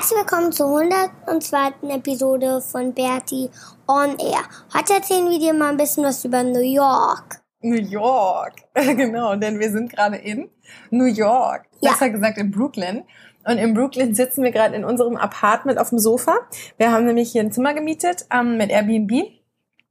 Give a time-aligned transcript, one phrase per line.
[0.00, 1.90] Herzlich willkommen zur 102.
[1.94, 3.50] Episode von Bertie
[3.86, 4.44] on Air.
[4.74, 7.42] Heute erzählen wir dir mal ein bisschen was über New York.
[7.60, 10.48] New York, genau, denn wir sind gerade in
[10.88, 11.90] New York, Ja.
[11.90, 13.04] besser gesagt in Brooklyn.
[13.44, 16.34] Und in Brooklyn sitzen wir gerade in unserem Apartment auf dem Sofa.
[16.78, 19.12] Wir haben nämlich hier ein Zimmer gemietet ähm, mit Airbnb.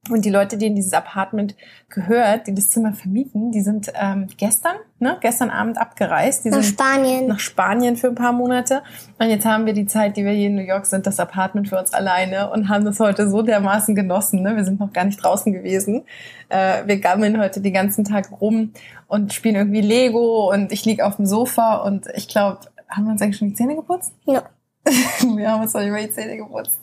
[0.10, 1.56] Und die Leute, die in dieses Apartment
[1.90, 6.46] gehört, die das Zimmer vermieten, die sind ähm, gestern, ne, gestern Abend abgereist.
[6.46, 7.28] Die Nach sind Spanien.
[7.28, 8.82] nach Spanien für ein paar Monate.
[9.20, 11.68] Und jetzt haben wir die Zeit, die wir hier in New York sind, das Apartment
[11.68, 14.42] für uns alleine und haben das heute so dermaßen genossen.
[14.42, 14.56] Ne?
[14.56, 16.06] Wir sind noch gar nicht draußen gewesen.
[16.48, 18.72] Äh, wir gammeln heute den ganzen Tag rum
[19.08, 23.12] und spielen irgendwie Lego und ich lieg auf dem Sofa und ich glaube, haben wir
[23.12, 24.14] uns eigentlich schon die Zähne geputzt?
[24.26, 24.44] Ja.
[25.38, 26.78] wir haben uns noch nicht mal die Zähne geputzt.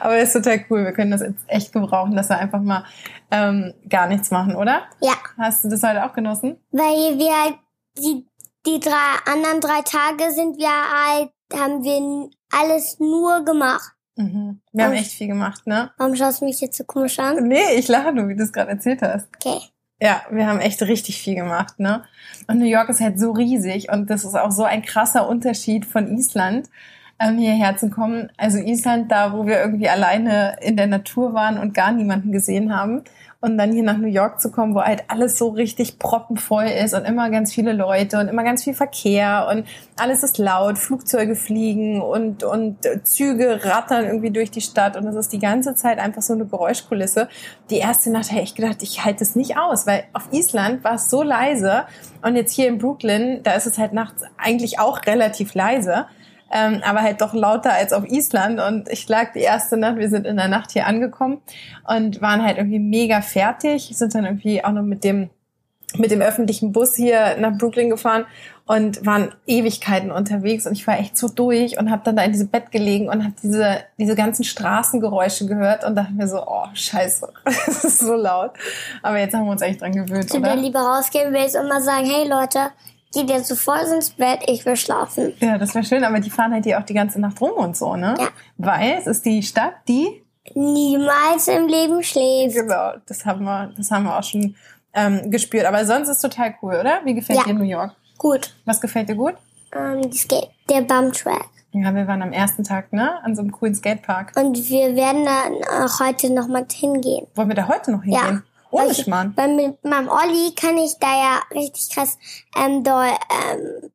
[0.00, 0.84] Aber ist total cool.
[0.84, 2.84] Wir können das jetzt echt gebrauchen, dass wir einfach mal
[3.30, 4.82] ähm, gar nichts machen, oder?
[5.00, 6.56] ja, Hast du das heute auch genossen?
[6.72, 7.58] weil wir halt
[7.98, 8.26] die,
[8.66, 13.92] die drei anderen drei Tage sind wir halt, haben wir alles nur gemacht.
[14.16, 14.60] Mhm.
[14.72, 15.90] Wir haben Und- echt viel gemacht, ne?
[15.98, 17.46] Warum schaust du mich jetzt so komisch an?
[17.48, 19.28] Nee, ich lache nur, wie du es gerade erzählt hast.
[19.36, 19.60] Okay.
[20.02, 22.04] Ja, wir haben echt richtig viel gemacht, ne?
[22.48, 25.84] Und New York ist halt so riesig und das ist auch so ein krasser Unterschied
[25.84, 26.70] von Island,
[27.20, 28.30] ähm, hierher zu kommen.
[28.36, 32.74] Also Island, da wo wir irgendwie alleine in der Natur waren und gar niemanden gesehen
[32.74, 33.02] haben.
[33.42, 36.92] Und dann hier nach New York zu kommen, wo halt alles so richtig proppenvoll ist
[36.92, 39.66] und immer ganz viele Leute und immer ganz viel Verkehr und
[39.98, 45.16] alles ist laut, Flugzeuge fliegen und, und Züge rattern irgendwie durch die Stadt und es
[45.16, 47.30] ist die ganze Zeit einfach so eine Geräuschkulisse.
[47.70, 50.96] Die erste Nacht habe ich gedacht, ich halte es nicht aus, weil auf Island war
[50.96, 51.84] es so leise
[52.20, 56.04] und jetzt hier in Brooklyn, da ist es halt nachts eigentlich auch relativ leise.
[56.52, 58.60] Ähm, aber halt doch lauter als auf Island.
[58.60, 61.40] Und ich lag die erste Nacht, wir sind in der Nacht hier angekommen
[61.86, 65.30] und waren halt irgendwie mega fertig, sind dann irgendwie auch noch mit dem
[65.96, 68.24] mit dem öffentlichen Bus hier nach Brooklyn gefahren
[68.66, 72.30] und waren Ewigkeiten unterwegs und ich war echt so durch und habe dann da in
[72.30, 76.66] diesem Bett gelegen und habe diese diese ganzen Straßengeräusche gehört und dachte mir so, oh
[76.72, 78.52] Scheiße, das ist so laut.
[79.02, 80.54] Aber jetzt haben wir uns eigentlich dran gewöhnt, oder?
[80.54, 82.70] dir lieber rausgehen willst und mal sagen, hey Leute,
[83.12, 85.32] geht jetzt sofort ins Bett, ich will schlafen.
[85.40, 87.76] Ja, das wäre schön, aber die fahren halt hier auch die ganze Nacht rum und
[87.76, 88.14] so, ne?
[88.18, 88.28] Ja.
[88.58, 90.22] Weil es ist die Stadt, die
[90.54, 92.56] Niemals im Leben schläft.
[92.56, 94.56] Genau, das haben wir, das haben wir auch schon
[94.94, 95.64] ähm, gespürt.
[95.66, 97.00] Aber sonst ist total cool, oder?
[97.04, 97.44] Wie gefällt Ja.
[97.44, 97.92] dir New York?
[98.18, 98.54] Gut.
[98.64, 99.34] Was gefällt dir gut?
[99.76, 101.46] Ähm, die Skate, der Bumtrack.
[101.72, 103.22] Ja, wir waren am ersten Tag, ne?
[103.22, 104.32] An so einem coolen Skatepark.
[104.36, 107.26] Und wir werden dann auch heute noch mal hingehen.
[107.36, 108.20] Wollen wir da heute noch hingehen?
[108.22, 109.34] Weil Ohne ich- Schmarrn.
[109.56, 112.18] Mit meinem Olli kann ich da ja richtig krass
[112.56, 113.06] ähm, doll
[113.52, 113.90] ähm,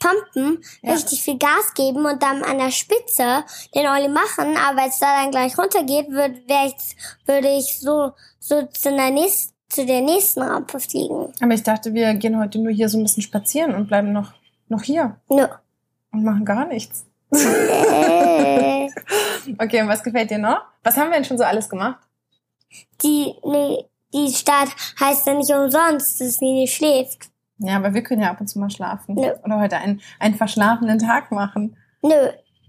[0.00, 0.92] pumpen, Ja.
[0.92, 5.22] richtig viel Gas geben und dann an der Spitze den Olli machen, aber als da
[5.22, 6.96] dann gleich runtergeht, würd, ich,
[7.26, 11.32] würde ich so, so zu der nächsten, zu der nächsten Rampe fliegen.
[11.40, 14.32] Aber ich dachte, wir gehen heute nur hier so ein bisschen spazieren und bleiben noch,
[14.68, 15.46] noch hier Nö.
[16.12, 17.04] und machen gar nichts.
[19.58, 20.60] Okay, und was gefällt dir noch?
[20.82, 21.98] Was haben wir denn schon so alles gemacht?
[23.02, 24.68] die, nee, die Stadt
[25.00, 27.30] heißt ja nicht umsonst, dass sie nicht schläft.
[27.58, 29.14] Ja, aber wir können ja ab und zu mal schlafen.
[29.16, 29.30] Nö.
[29.44, 31.76] Oder heute einen, einen verschlafenen Tag machen.
[32.02, 32.10] Nö.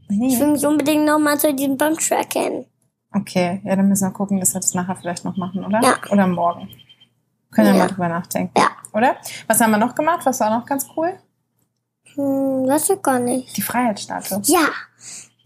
[0.09, 0.33] Nee.
[0.33, 2.65] Ich will mich unbedingt noch mal zu diesem Bumtrack hin.
[3.13, 5.79] Okay, ja, dann müssen wir gucken, dass wir das nachher vielleicht noch machen, oder?
[5.83, 5.95] Ja.
[6.11, 6.67] Oder morgen.
[7.51, 7.79] Können wir Ja.
[7.85, 8.53] mal drüber nachdenken.
[8.57, 8.69] Ja.
[8.93, 9.15] Oder?
[9.47, 10.21] Was haben wir noch gemacht?
[10.25, 11.13] Was war noch ganz cool?
[12.15, 13.55] Hm, weiß ich gar nicht.
[13.55, 14.41] Die Freiheitsstatue.
[14.45, 14.67] Ja.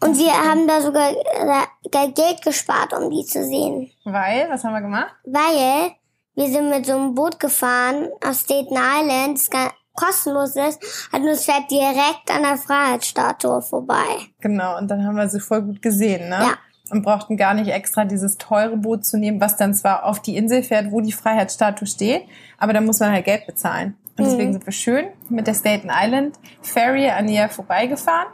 [0.03, 3.89] Und wir haben da sogar äh, Geld gespart, um die zu sehen.
[4.03, 5.13] Weil, was haben wir gemacht?
[5.25, 5.91] Weil
[6.35, 9.50] wir sind mit so einem Boot gefahren auf Staten Island, das
[9.95, 10.81] kostenlos ist,
[11.13, 14.03] nur es fährt direkt an der Freiheitsstatue vorbei.
[14.41, 16.39] Genau, und dann haben wir sie voll gut gesehen, ne?
[16.41, 16.53] Ja.
[16.89, 20.35] Und brauchten gar nicht extra dieses teure Boot zu nehmen, was dann zwar auf die
[20.35, 22.23] Insel fährt, wo die Freiheitsstatue steht,
[22.57, 23.95] aber da muss man halt Geld bezahlen.
[24.17, 24.53] Und deswegen Mhm.
[24.53, 28.27] sind wir schön mit der Staten Island Ferry an ihr vorbeigefahren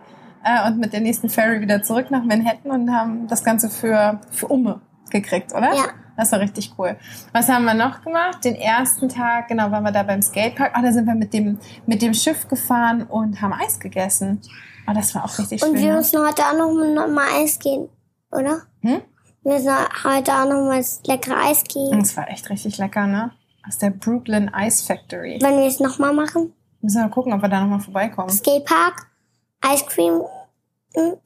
[0.44, 4.20] äh, und mit der nächsten Ferry wieder zurück nach Manhattan und haben das Ganze für,
[4.32, 5.74] für Umme gekriegt, oder?
[5.74, 5.86] Ja.
[6.18, 6.98] Das war richtig cool.
[7.32, 8.44] Was haben wir noch gemacht?
[8.44, 10.72] Den ersten Tag, genau, waren wir da beim Skatepark.
[10.74, 14.42] Ah, da sind wir mit dem, mit dem Schiff gefahren und haben Eis gegessen.
[14.86, 15.78] Ah, das war auch richtig Und schön.
[15.78, 15.98] wir ne?
[15.98, 17.88] müssen heute auch noch noch mal Eis gehen,
[18.32, 18.64] oder?
[18.82, 19.02] Hm?
[19.44, 19.72] Wir müssen
[20.04, 21.98] heute auch noch mal leckere Eis gehen.
[21.98, 23.32] Das war echt richtig lecker, ne?
[23.66, 25.40] Aus der Brooklyn Ice Factory.
[25.42, 26.54] Wenn wir es noch mal machen.
[26.82, 28.30] Müssen wir mal gucken, ob wir da nochmal vorbeikommen.
[28.30, 29.08] Skatepark,
[29.66, 30.22] Ice Cream.
[30.96, 31.18] hm,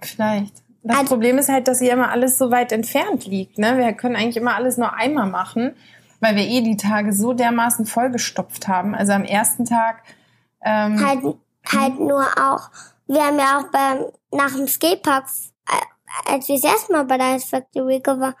[0.00, 0.54] Vielleicht.
[0.82, 3.58] Das Also- Problem ist halt, dass hier immer alles so weit entfernt liegt.
[3.58, 3.76] Ne?
[3.78, 5.74] Wir können eigentlich immer alles nur einmal machen,
[6.20, 8.94] weil wir eh die Tage so dermaßen vollgestopft haben.
[8.94, 10.02] Also am ersten Tag,
[10.62, 11.24] ähm, Halt,
[11.72, 12.70] halt nur auch.
[13.06, 15.26] Wir haben ja auch beim, nach dem Skatepark,
[15.68, 18.34] äh, als wir das erste Mal bei der Ice Factory war,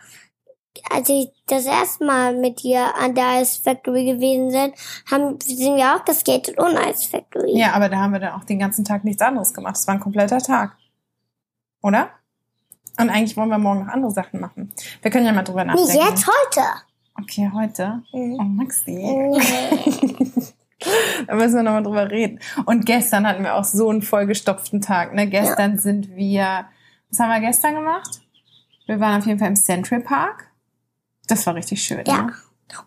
[0.90, 4.74] als ich das erste Mal mit dir an der Ice Factory gewesen sind,
[5.10, 7.58] haben, sind wir auch geskatet ohne Ice Factory.
[7.58, 9.76] ja, aber da haben wir dann auch den ganzen Tag nichts anderes gemacht.
[9.76, 10.76] Das war ein kompletter Tag.
[11.82, 12.10] Oder?
[13.00, 14.72] Und eigentlich wollen wir morgen noch andere Sachen machen.
[15.02, 16.06] Wir können ja mal drüber Nicht nachdenken.
[16.08, 16.66] jetzt, heute.
[17.20, 18.02] Okay, heute.
[18.12, 18.36] Mhm.
[18.40, 18.92] Oh, Maxi.
[18.92, 19.40] Nee.
[21.26, 22.38] Da müssen wir nochmal drüber reden.
[22.64, 25.12] Und gestern hatten wir auch so einen vollgestopften Tag.
[25.12, 25.26] Ne?
[25.26, 26.66] Gestern sind wir,
[27.10, 28.20] was haben wir gestern gemacht?
[28.86, 30.47] Wir waren auf jeden Fall im Central Park.
[31.28, 32.04] Das war richtig schön.
[32.06, 32.22] Ja.
[32.22, 32.34] Ne?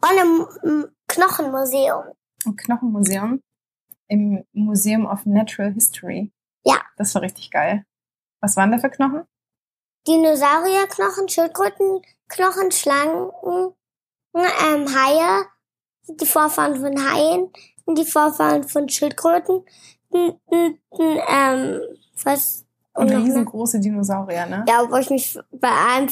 [0.02, 2.06] Und im Knochenmuseum.
[2.46, 3.42] Im Knochenmuseum.
[4.08, 6.32] Im Museum of Natural History.
[6.64, 6.82] Ja.
[6.98, 7.86] Das war richtig geil.
[8.42, 9.24] Was waren da für Knochen?
[10.08, 13.32] Dinosaurierknochen, Schildkrötenknochen, Schlangen,
[14.34, 15.46] ähm, Haie,
[16.08, 17.52] die Vorfahren von Haien,
[17.88, 19.64] die Vorfahren von Schildkröten,
[20.12, 21.82] ähm,
[22.24, 24.66] was, Und riesengroße Dinosaurier, ne?
[24.68, 26.10] ja, wo ich mich bei einem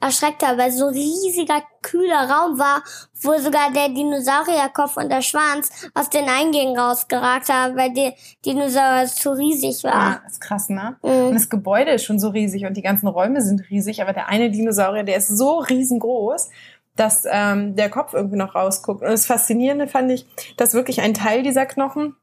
[0.00, 2.82] erschreckt habe, weil so ein riesiger, kühler Raum war,
[3.22, 8.12] wo sogar der Dinosaurierkopf und der Schwanz aus den Eingängen rausgeragt haben, weil die
[8.44, 10.22] Dinosaurier zu riesig Ja, war.
[10.26, 10.96] ist krass, ne?
[11.00, 11.34] Und Mhm.
[11.34, 14.50] das Gebäude ist schon so riesig und die ganzen Räume sind riesig, aber der eine
[14.50, 16.50] Dinosaurier, der ist so riesengroß,
[16.96, 19.00] dass ähm, der Kopf irgendwie noch rausguckt.
[19.00, 20.26] Und das Faszinierende fand ich,
[20.58, 22.14] dass wirklich ein Teil dieser Knochen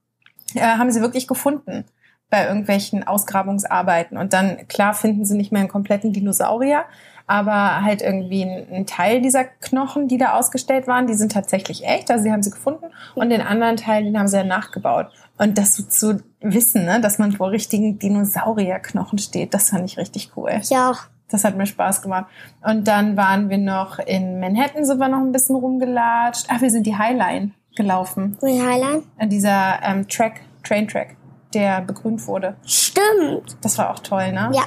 [0.53, 1.85] äh, haben sie wirklich gefunden
[2.29, 4.17] bei irgendwelchen Ausgrabungsarbeiten.
[4.17, 6.83] Und dann, klar, finden sie nicht mehr einen kompletten Dinosaurier,
[7.25, 11.85] aber halt irgendwie ein, ein Teil dieser Knochen, die da ausgestellt waren, die sind tatsächlich
[11.85, 12.09] echt.
[12.09, 12.85] Also sie haben sie gefunden.
[13.15, 15.07] Und den anderen Teil, den haben sie ja nachgebaut.
[15.37, 19.97] Und das so zu wissen, ne, dass man vor richtigen Dinosaurierknochen steht, das fand ich
[19.97, 20.51] richtig cool.
[20.63, 20.93] Ja,
[21.29, 22.27] Das hat mir Spaß gemacht.
[22.61, 26.45] Und dann waren wir noch in Manhattan, sind wir noch ein bisschen rumgelatscht.
[26.49, 28.37] Ach, wir sind die Highline gelaufen.
[28.41, 29.03] wie Highline?
[29.17, 31.16] An dieser ähm, Track, Train Track,
[31.53, 32.55] der begrünt wurde.
[32.65, 33.57] Stimmt.
[33.61, 34.51] Das war auch toll, ne?
[34.53, 34.63] Ja.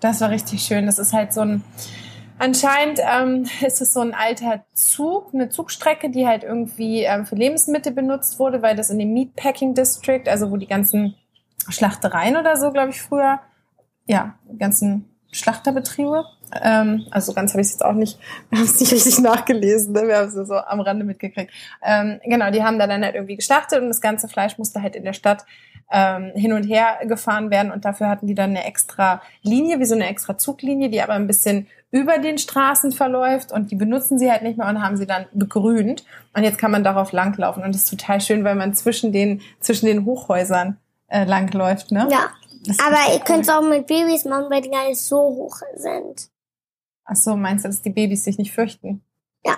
[0.00, 0.86] Das war richtig schön.
[0.86, 1.64] Das ist halt so ein,
[2.38, 7.34] anscheinend ähm, ist es so ein alter Zug, eine Zugstrecke, die halt irgendwie ähm, für
[7.34, 11.16] Lebensmittel benutzt wurde, weil das in dem Meatpacking District, also wo die ganzen
[11.68, 13.40] Schlachtereien oder so, glaube ich, früher,
[14.06, 16.24] ja, die ganzen Schlachterbetriebe.
[16.62, 18.18] Ähm, also ganz habe ich es jetzt auch nicht,
[18.50, 20.06] wir haben es nicht richtig nachgelesen, ne?
[20.06, 21.52] wir haben es so am Rande mitgekriegt.
[21.82, 24.94] Ähm, genau, die haben da dann halt irgendwie geschlachtet und das ganze Fleisch musste halt
[24.94, 25.44] in der Stadt
[25.90, 29.84] ähm, hin und her gefahren werden und dafür hatten die dann eine extra Linie, wie
[29.84, 34.18] so eine extra Zuglinie, die aber ein bisschen über den Straßen verläuft und die benutzen
[34.18, 36.04] sie halt nicht mehr und haben sie dann begrünt
[36.34, 39.40] und jetzt kann man darauf langlaufen und das ist total schön, weil man zwischen den
[39.60, 40.76] zwischen den Hochhäusern
[41.08, 42.08] äh, langläuft, ne?
[42.10, 42.30] Ja.
[42.84, 46.28] Aber ihr könnt es auch mit Babys machen, weil die gar nicht so hoch sind.
[47.04, 49.02] Ach so, meinst du, dass die Babys sich nicht fürchten?
[49.44, 49.56] Ja.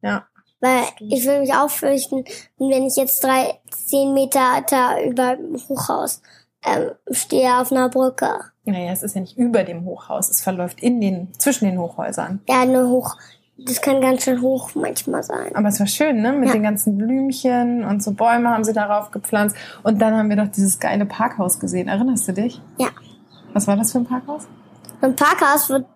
[0.00, 0.26] Ja.
[0.66, 2.24] Weil ich will mich auch fürchten,
[2.58, 6.22] wenn ich jetzt drei, zehn Meter da über dem Hochhaus
[6.64, 8.30] ähm, stehe auf einer Brücke.
[8.64, 12.40] Naja, es ist ja nicht über dem Hochhaus, es verläuft in den, zwischen den Hochhäusern.
[12.48, 13.16] Ja, nur hoch.
[13.58, 15.54] Das kann ganz schön hoch manchmal sein.
[15.54, 16.32] Aber es war schön, ne?
[16.32, 16.54] Mit Ja.
[16.54, 19.56] den ganzen Blümchen und so Bäume haben sie darauf gepflanzt.
[19.82, 21.88] Und dann haben wir doch dieses geile Parkhaus gesehen.
[21.88, 22.60] Erinnerst du dich?
[22.78, 22.88] Ja.
[23.54, 24.46] Was war das für ein Parkhaus?
[25.00, 25.86] Im Parkhaus wird,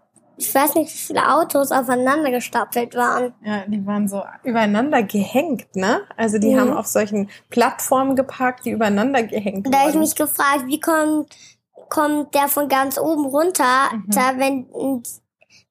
[0.40, 3.34] ich weiß nicht, wie viele Autos aufeinander gestapelt waren.
[3.44, 6.00] Ja, die waren so übereinander gehängt, ne?
[6.16, 6.60] Also die Mhm.
[6.60, 10.04] haben auf solchen Plattformen geparkt, die übereinander gehängt Und da habe ich wurden.
[10.04, 11.34] mich gefragt, wie kommt,
[11.88, 14.04] kommt der von ganz oben runter, Mhm.
[14.08, 15.02] da, wenn,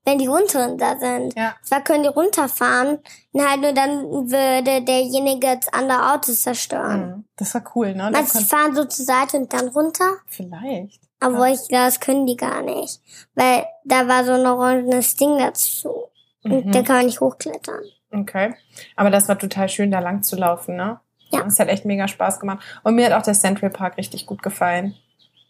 [0.05, 1.35] wenn die unteren da sind.
[1.35, 1.55] Ja.
[1.63, 2.99] Zwar können die runterfahren,
[3.31, 7.01] und halt nur dann würde derjenige jetzt andere Autos zerstören.
[7.09, 7.25] Mhm.
[7.37, 8.11] Das war cool, ne?
[8.11, 10.17] Du, die fahren so zur Seite und dann runter?
[10.27, 11.01] Vielleicht.
[11.21, 13.01] Aber ich glaube, das können die gar nicht.
[13.35, 16.05] Weil da war so ein orangenes Ding dazu.
[16.43, 16.71] Und Mhm.
[16.71, 17.81] da kann man nicht hochklettern.
[18.11, 18.53] Okay.
[18.95, 20.99] Aber das war total schön, da lang zu laufen, ne?
[21.31, 21.43] Ja.
[21.43, 22.63] Das hat echt mega Spaß gemacht.
[22.83, 24.95] Und mir hat auch der Central Park richtig gut gefallen.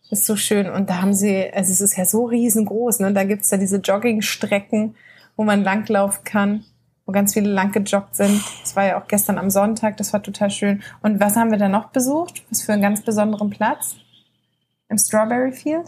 [0.10, 0.70] Ist so schön.
[0.70, 3.14] Und da haben sie, also es ist ja so riesengroß, ne?
[3.14, 4.96] Da gibt's ja diese Joggingstrecken,
[5.38, 6.66] wo man langlaufen kann,
[7.06, 8.42] wo ganz viele lang gejoggt sind.
[8.62, 10.84] Das war ja auch gestern am Sonntag, das war total schön.
[11.02, 12.44] Und was haben wir da noch besucht?
[12.50, 13.96] Was für einen ganz besonderen Platz?
[14.90, 15.86] Im Strawberry Field?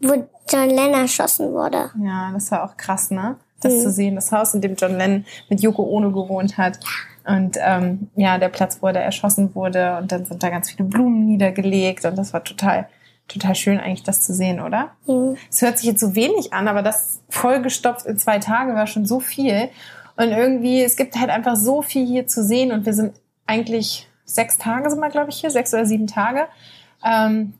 [0.00, 1.90] Wo John Lennon erschossen wurde.
[2.02, 3.36] Ja, das war auch krass, ne?
[3.60, 3.80] das Mhm.
[3.80, 4.14] zu sehen.
[4.14, 6.78] Das Haus, in dem John Lennon mit Yoko Ono gewohnt hat.
[7.24, 9.96] Und ähm, ja, der Platz, wo er da erschossen wurde.
[9.98, 12.04] Und dann sind da ganz viele Blumen niedergelegt.
[12.04, 12.88] Und das war total,
[13.28, 14.90] total schön eigentlich, das zu sehen, oder?
[15.06, 15.36] Mhm.
[15.50, 19.06] Es hört sich jetzt so wenig an, aber das vollgestopft in zwei Tagen war schon
[19.06, 19.68] so viel.
[20.16, 22.72] Und irgendwie, es gibt halt einfach so viel hier zu sehen.
[22.72, 23.14] Und wir sind
[23.46, 26.46] eigentlich sechs Tage sind wir, glaube ich, hier, sechs oder sieben Tage.
[27.04, 27.54] Ähm,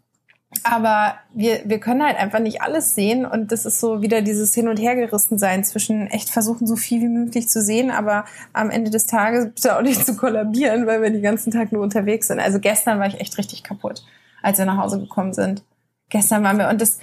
[0.65, 4.55] aber wir, wir können halt einfach nicht alles sehen und das ist so wieder dieses
[4.55, 8.71] Hin- und Hergerissen sein zwischen echt versuchen, so viel wie möglich zu sehen, aber am
[8.71, 12.29] Ende des Tages bitte auch nicht zu kollabieren, weil wir den ganzen Tag nur unterwegs
[12.29, 12.41] sind.
[12.41, 14.05] Also gestern war ich echt richtig kaputt,
[14.43, 15.63] als wir nach Hause gekommen sind.
[16.09, 16.99] Gestern waren wir und das,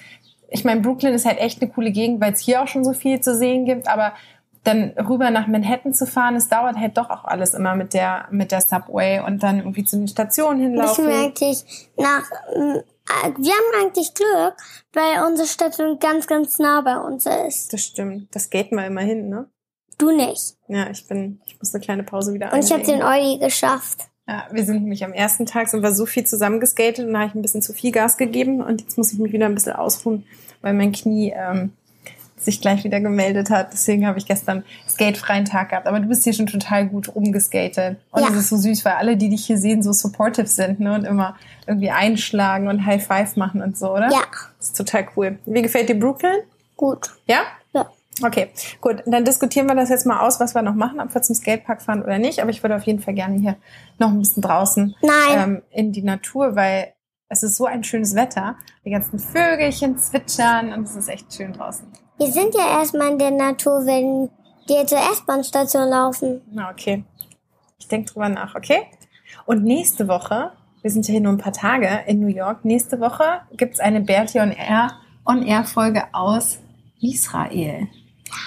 [0.49, 2.93] ich meine, Brooklyn ist halt echt eine coole Gegend, weil es hier auch schon so
[2.93, 4.13] viel zu sehen gibt, aber
[4.63, 8.27] dann rüber nach Manhattan zu fahren, es dauert halt doch auch alles immer mit der
[8.31, 11.07] mit der Subway und dann irgendwie zu den Stationen hinlaufen.
[11.07, 12.23] wir eigentlich nach,
[12.55, 12.83] mm, äh,
[13.37, 14.55] wir haben eigentlich Glück,
[14.93, 17.73] weil unsere Station ganz, ganz nah bei uns ist.
[17.73, 18.33] Das stimmt.
[18.35, 19.49] Das geht mal immerhin, ne?
[19.97, 20.55] Du nicht.
[20.67, 22.99] Ja, ich bin, ich muss eine kleine Pause wieder Und ich habe einlegen.
[23.01, 23.99] den Olli geschafft.
[24.27, 27.29] Ja, wir sind nämlich am ersten Tag sind wir so viel zusammengeskatet und da habe
[27.29, 29.73] ich ein bisschen zu viel Gas gegeben und jetzt muss ich mich wieder ein bisschen
[29.73, 30.25] ausruhen,
[30.61, 31.73] weil mein Knie ähm,
[32.45, 33.73] sich gleich wieder gemeldet hat.
[33.73, 35.87] Deswegen habe ich gestern skatefreien Tag gehabt.
[35.87, 37.97] Aber du bist hier schon total gut rumgeskatet.
[38.11, 38.29] Und Ja.
[38.29, 40.93] es ist so süß, weil alle, die dich hier sehen, so supportive sind ne?
[40.95, 41.35] und immer
[41.67, 44.09] irgendwie einschlagen und High Five machen und so, oder?
[44.11, 44.21] Ja,
[44.59, 45.39] Das ist total cool.
[45.45, 46.37] Wie gefällt dir Brooklyn?
[46.75, 47.11] gut.
[47.27, 47.41] Ja?
[47.73, 47.89] Ja.
[48.23, 48.49] Okay,
[48.81, 49.01] gut.
[49.05, 51.81] Dann diskutieren wir das jetzt mal aus, was wir noch machen, ob wir zum Skatepark
[51.81, 52.41] fahren oder nicht.
[52.41, 53.55] Aber ich würde auf jeden Fall gerne hier
[53.99, 55.11] noch ein bisschen draußen Nein.
[55.37, 56.93] ähm, in die Natur, weil
[57.29, 58.55] es ist so ein schönes Wetter.
[58.85, 61.87] Die ganzen Vögelchen zwitschern und es ist echt schön draußen.
[62.17, 64.29] Wir sind ja erstmal in der Natur, wenn
[64.67, 66.41] wir zur S-Bahn-Station laufen.
[66.51, 67.03] Na, okay.
[67.79, 68.83] Ich denke drüber nach, okay?
[69.45, 70.51] Und nächste Woche,
[70.81, 74.01] wir sind ja hier nur ein paar Tage in New York, nächste Woche gibt's eine
[74.01, 74.91] Bertie on Air,
[75.25, 76.59] on Air Folge aus
[77.01, 77.87] Israel.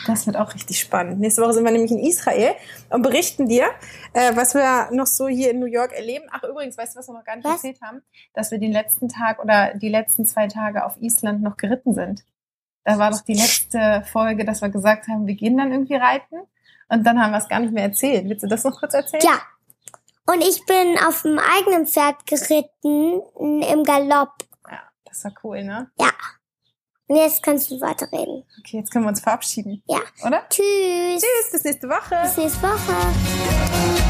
[0.07, 1.21] Das wird auch richtig spannend.
[1.21, 2.55] Nächste Woche sind wir nämlich in Israel
[2.91, 3.67] und berichten dir,
[4.15, 6.27] äh, was wir noch so hier in New York erleben.
[6.31, 7.57] Ach, übrigens, weißt du, was wir noch gar nicht Was?
[7.57, 8.03] erzählt haben?
[8.35, 12.25] Dass wir den letzten Tag oder die letzten zwei Tage auf Island noch geritten sind.
[12.87, 16.37] Da war doch die letzte Folge, dass wir gesagt haben, wir gehen dann irgendwie reiten.
[16.89, 18.29] Und dann haben wir es gar nicht mehr erzählt.
[18.29, 19.25] Willst du das noch kurz erzählen?
[19.25, 19.41] Ja.
[20.33, 24.35] Und ich bin auf dem eigenen Pferd geritten, im Galopp.
[24.71, 25.91] Ja, das war cool, ne?
[25.99, 26.11] Ja.
[27.09, 28.45] Und jetzt kannst du weiterreden.
[28.61, 29.83] Okay, jetzt können wir uns verabschieden.
[29.89, 29.99] Ja.
[30.25, 30.45] Oder?
[30.49, 31.23] Tschüss.
[31.23, 32.21] Tschüss, bis nächste Woche.
[32.23, 34.06] Bis nächste Woche.